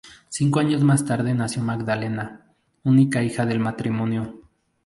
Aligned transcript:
Cinco 0.29 0.59
años 0.59 0.81
más 0.83 1.05
tarde 1.05 1.35
nació 1.35 1.61
Magdalena, 1.61 2.47
única 2.83 3.21
hija 3.21 3.45
del 3.45 3.59
matrimonio. 3.59 4.41